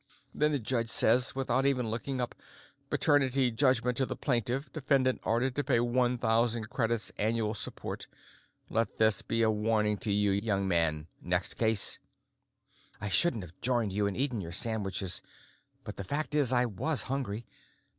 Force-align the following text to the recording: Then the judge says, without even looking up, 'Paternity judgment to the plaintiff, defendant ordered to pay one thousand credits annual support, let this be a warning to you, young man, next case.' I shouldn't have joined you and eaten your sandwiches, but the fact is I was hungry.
Then 0.33 0.51
the 0.51 0.57
judge 0.57 0.89
says, 0.89 1.35
without 1.35 1.63
even 1.67 1.91
looking 1.91 2.19
up, 2.19 2.33
'Paternity 2.89 3.51
judgment 3.51 3.97
to 3.97 4.05
the 4.07 4.15
plaintiff, 4.15 4.73
defendant 4.73 5.21
ordered 5.23 5.55
to 5.57 5.63
pay 5.63 5.79
one 5.79 6.17
thousand 6.17 6.71
credits 6.71 7.11
annual 7.19 7.53
support, 7.53 8.07
let 8.67 8.97
this 8.97 9.21
be 9.21 9.43
a 9.43 9.51
warning 9.51 9.99
to 9.99 10.11
you, 10.11 10.31
young 10.31 10.67
man, 10.67 11.07
next 11.21 11.55
case.' 11.55 11.99
I 12.99 13.09
shouldn't 13.09 13.43
have 13.43 13.61
joined 13.61 13.93
you 13.93 14.07
and 14.07 14.17
eaten 14.17 14.41
your 14.41 14.53
sandwiches, 14.53 15.21
but 15.83 15.97
the 15.97 16.03
fact 16.03 16.33
is 16.33 16.51
I 16.51 16.65
was 16.65 17.03
hungry. 17.03 17.45